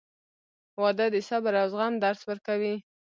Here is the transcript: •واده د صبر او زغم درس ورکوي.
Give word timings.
•واده 0.81 1.05
د 1.13 1.15
صبر 1.29 1.53
او 1.61 1.67
زغم 1.73 1.93
درس 2.03 2.21
ورکوي. 2.29 2.75